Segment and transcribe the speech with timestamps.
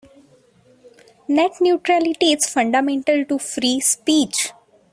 [1.29, 4.51] Net neutrality is fundamental to free speech.